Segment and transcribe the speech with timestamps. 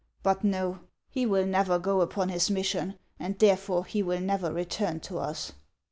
[0.23, 0.79] But no;
[1.11, 5.51] he will never go upon his mission, and therefore he will never return to us."